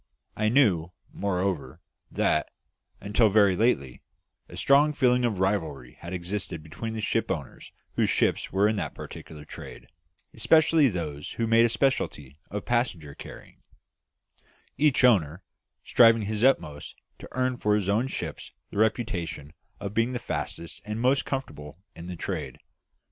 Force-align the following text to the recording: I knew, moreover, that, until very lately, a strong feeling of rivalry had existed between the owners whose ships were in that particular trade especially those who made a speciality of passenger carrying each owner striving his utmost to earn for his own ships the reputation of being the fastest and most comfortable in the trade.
I 0.35 0.49
knew, 0.49 0.93
moreover, 1.13 1.79
that, 2.09 2.49
until 2.99 3.29
very 3.29 3.55
lately, 3.55 4.01
a 4.49 4.57
strong 4.57 4.93
feeling 4.93 5.23
of 5.23 5.37
rivalry 5.39 5.93
had 5.99 6.11
existed 6.11 6.63
between 6.63 6.95
the 6.95 7.25
owners 7.29 7.71
whose 7.93 8.09
ships 8.09 8.51
were 8.51 8.67
in 8.67 8.77
that 8.77 8.95
particular 8.95 9.45
trade 9.45 9.85
especially 10.33 10.87
those 10.87 11.33
who 11.33 11.45
made 11.45 11.65
a 11.65 11.69
speciality 11.69 12.39
of 12.49 12.65
passenger 12.65 13.13
carrying 13.13 13.61
each 14.75 15.03
owner 15.03 15.43
striving 15.83 16.23
his 16.23 16.43
utmost 16.43 16.95
to 17.19 17.29
earn 17.33 17.57
for 17.57 17.75
his 17.75 17.87
own 17.87 18.07
ships 18.07 18.53
the 18.71 18.77
reputation 18.79 19.53
of 19.79 19.93
being 19.93 20.13
the 20.13 20.17
fastest 20.17 20.81
and 20.83 20.99
most 20.99 21.25
comfortable 21.25 21.77
in 21.95 22.07
the 22.07 22.15
trade. 22.15 22.57